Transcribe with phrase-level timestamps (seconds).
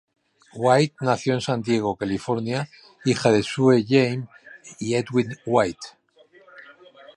[0.55, 2.67] White nació en San Diego, California,
[3.05, 4.27] hija de Sue Jane
[4.79, 5.89] y Edwin White.